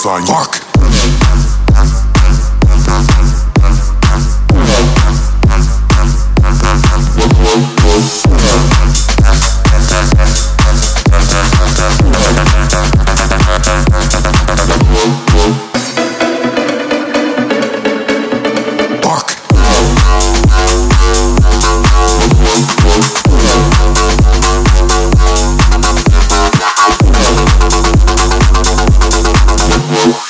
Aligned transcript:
baseline. 0.00 0.69
you 30.06 30.29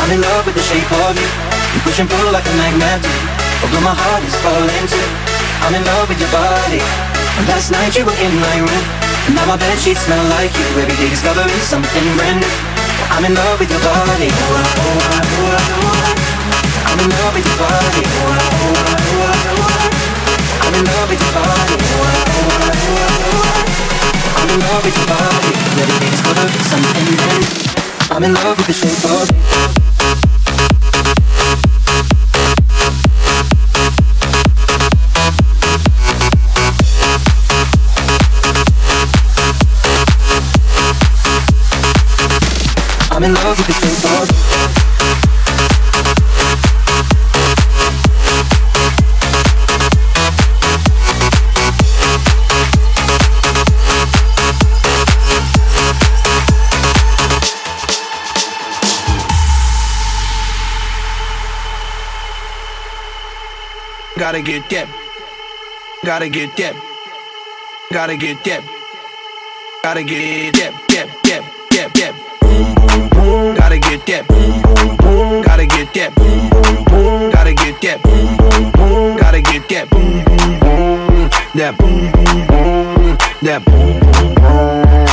I'm 0.00 0.10
in 0.10 0.20
love 0.20 0.44
with 0.46 0.54
the 0.54 0.64
shape 0.64 0.90
of 1.06 1.14
you. 1.16 1.28
You 1.74 1.80
push 1.86 1.98
and 2.00 2.08
pull 2.10 2.28
like 2.32 2.46
a 2.46 2.54
magnet. 2.58 3.02
Although 3.62 3.84
my 3.86 3.94
heart 3.94 4.22
is 4.26 4.36
falling 4.42 4.86
too. 4.90 5.08
I'm 5.64 5.74
in 5.74 5.84
love 5.84 6.08
with 6.10 6.20
your 6.20 6.30
body. 6.34 6.82
Last 7.48 7.70
night 7.70 7.94
you 7.96 8.04
were 8.04 8.18
in 8.18 8.34
my 8.38 8.56
room. 8.62 8.84
And 9.26 9.34
now 9.38 9.46
my 9.46 9.56
bed 9.56 9.78
sheets 9.78 10.04
smell 10.04 10.22
like 10.36 10.52
you. 10.54 10.66
Every 10.82 10.96
day 10.98 11.08
discovering 11.08 11.48
something 11.64 12.06
brand 12.18 12.42
new. 12.42 12.54
I'm 13.10 13.24
in 13.24 13.34
love 13.34 13.58
with 13.58 13.70
your 13.70 13.80
body. 13.80 14.28
I'm 16.84 16.98
in 17.00 17.10
love 17.10 17.34
with 17.34 17.46
your 17.46 17.58
body. 17.58 18.02
I'm 20.62 20.74
in 20.74 20.84
love 20.84 21.08
with 21.10 21.22
your 21.22 21.32
body. 21.34 21.76
I'm 24.34 24.48
in 24.50 24.60
love 24.60 24.82
with 24.84 24.96
your 24.98 25.08
body. 25.08 25.50
Every 25.80 25.96
day 26.02 26.10
discovering 26.10 26.64
something 26.70 27.08
brand 27.16 27.42
new. 27.42 27.73
I'm 28.10 28.22
in 28.22 28.34
love 28.34 28.56
with 28.58 28.66
the 28.66 28.72
shape 28.72 29.04
of 29.04 29.30
you. 29.30 29.44
I'm 43.10 43.22
in 43.22 43.34
love 43.34 43.56
with 43.58 43.66
the 43.66 43.72
shape 43.72 44.04
of 44.20 44.53
Gotta 64.24 64.40
get 64.40 64.70
that. 64.70 64.88
Gotta 66.02 66.30
get 66.30 66.56
that. 66.56 66.74
Gotta 67.92 68.16
get 68.16 68.42
that. 68.44 68.64
Gotta 69.82 70.02
get 70.02 70.54
that. 70.54 70.72
That. 70.88 71.08
That. 71.24 71.44
That. 71.70 71.92
That. 71.92 72.14
Gotta 73.54 73.78
get 73.78 74.06
that. 74.06 74.26
Boom. 74.26 74.62
Boom. 74.62 74.96
Boom. 74.96 75.42
Gotta 75.42 75.66
get 75.66 75.92
that. 75.92 76.14
Boom. 76.14 76.48
Boom. 76.48 76.84
Boom. 76.84 77.30
Gotta 77.32 77.52
get 77.52 77.82
that. 77.82 78.02
Boom. 78.02 78.36
Boom. 78.38 78.70
Boom. 78.72 79.16
Gotta 79.18 79.42
get 79.42 79.68
that. 79.68 79.90
That 81.54 81.76
boom 81.76 82.10
boom 82.10 82.46
boom. 82.46 83.18
That 83.42 83.62
boom 83.66 84.00
boom 84.00 84.34
boom. 84.40 85.04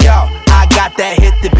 Yo, 0.00 0.24
I 0.48 0.64
got 0.70 0.96
that 0.96 1.18
hit 1.20 1.34
to 1.42 1.54
beat 1.54 1.59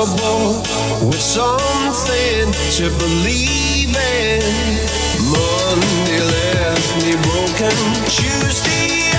were 0.00 0.62
with 1.08 1.20
something 1.20 2.52
to 2.72 2.88
believe 2.98 3.94
in. 3.94 4.40
Monday 5.28 6.20
left 6.24 7.04
me 7.04 7.12
broken. 7.22 7.76
Tuesday. 8.08 9.09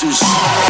Voices. 0.00 0.67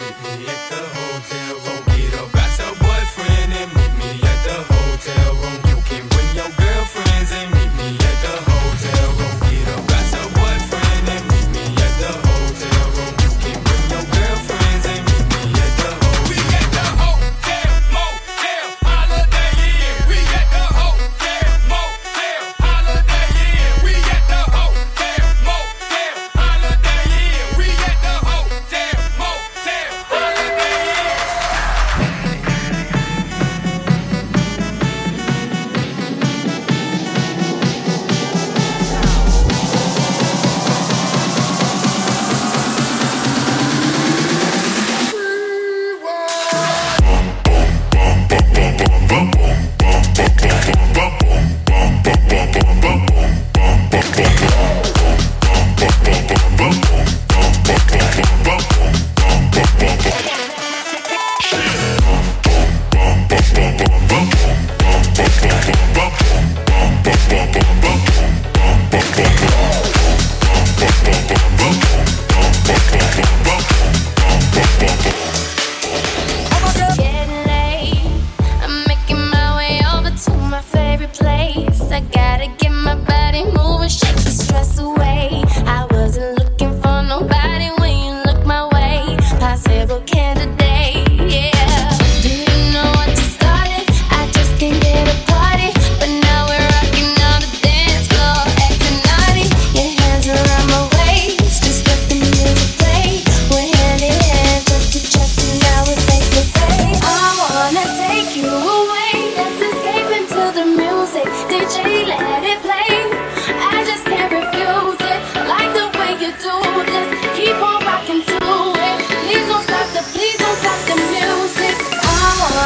Hit 0.00 0.16
the 0.70 0.76
hotel, 0.76 1.56
won't 1.66 1.86
get 1.86 2.34
up. 2.34 2.39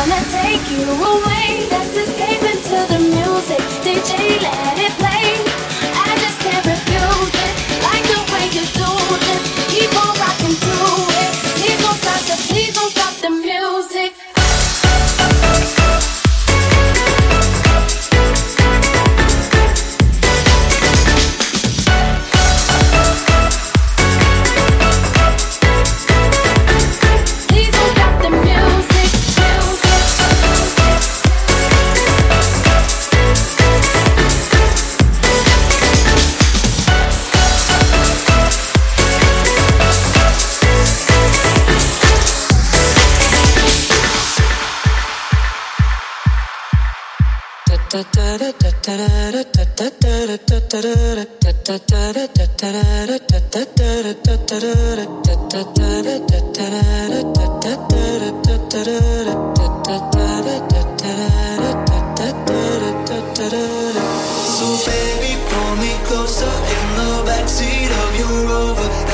Gonna 0.06 0.22
take 0.30 0.70
you 0.70 0.82
away, 0.82 1.66
let's 1.70 1.96
escape 1.96 2.42
into 2.42 2.76
the 2.92 2.98
music. 2.98 3.58
DJ, 3.82 4.38
let 4.42 4.78
it 4.78 4.92
play. 4.98 5.13
So 64.54 64.66
baby, 64.86 65.32
pull 65.48 65.76
me 65.76 65.92
closer 66.06 66.54
in 66.74 66.86
the 66.98 67.10
backseat 67.26 67.90
of 68.02 68.10
your 68.18 68.34
Rover 68.48 69.13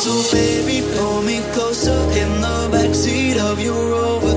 So 0.00 0.12
baby, 0.32 0.82
pull 0.94 1.22
me 1.22 1.40
closer 1.52 2.00
in 2.14 2.40
the 2.40 2.68
backseat 2.70 3.38
of 3.38 3.58
your 3.60 3.90
Rover. 3.90 4.29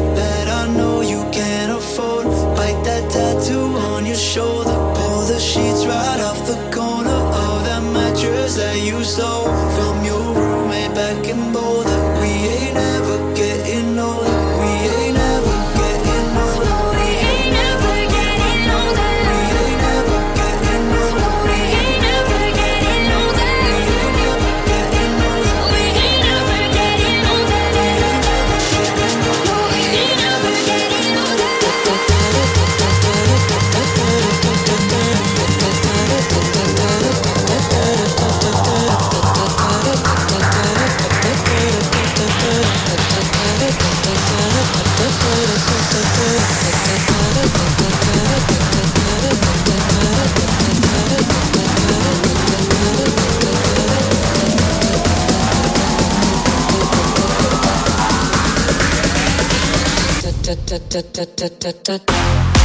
da 60.94 61.02
da 61.02 61.26
da 61.26 61.72
da 61.86 61.98
da. 62.06 62.63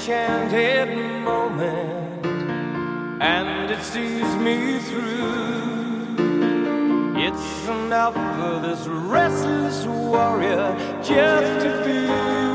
enchanted 0.00 0.96
moment, 1.22 2.24
and 3.20 3.70
it 3.70 3.82
sees 3.82 4.34
me 4.36 4.78
through. 4.78 6.16
It's 7.18 7.68
enough 7.68 8.14
for 8.14 8.66
this 8.66 8.86
restless 8.86 9.84
warrior 9.84 10.74
just 11.02 11.64
to 11.64 11.84
feel. 11.84 12.49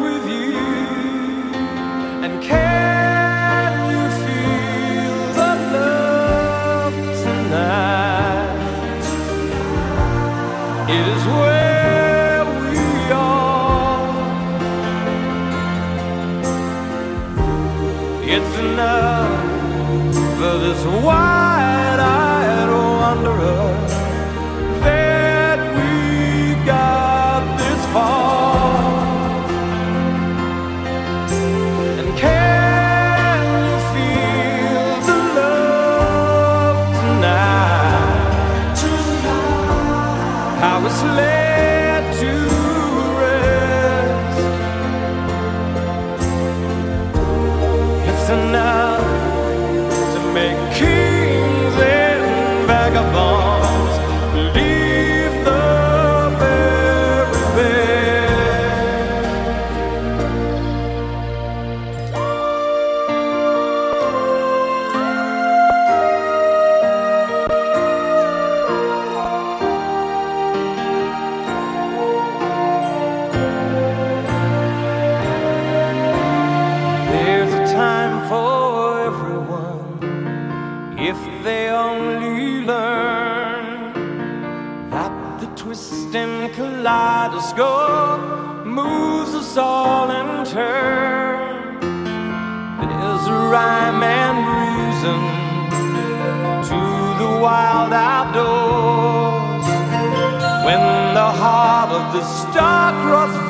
was 20.75 20.85
wide. 21.05 21.34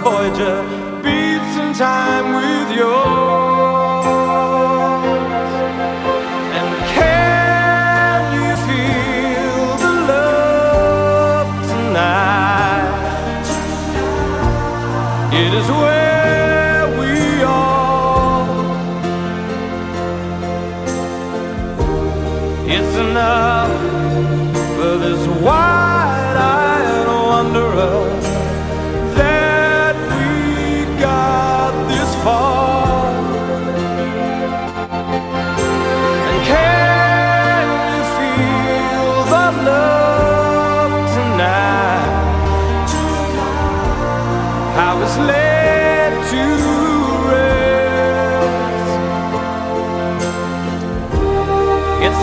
Voyager 0.05 0.61
beats 1.01 1.57
in 1.57 1.73
time. 1.73 2.24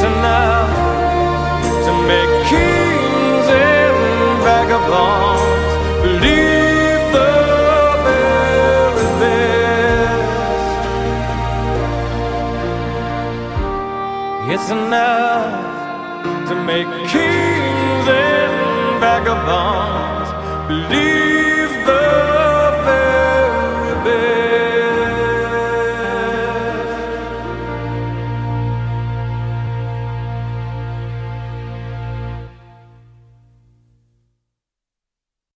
enough 0.02 0.70
to 1.86 1.92
make 2.10 2.32
kings 2.50 3.46
and 3.48 3.96
vagabonds 4.42 5.74
believe 6.02 7.02
the 7.16 7.32
very 8.04 9.08
best. 9.20 10.42
It's 14.52 14.68
enough 14.70 16.48
to 16.48 16.54
make 16.70 16.90
kings 17.14 18.06
and 18.08 19.00
vagabonds 19.00 20.30
believe. 20.68 21.21